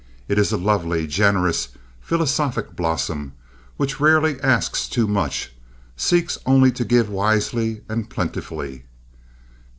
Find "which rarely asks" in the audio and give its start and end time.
3.77-4.89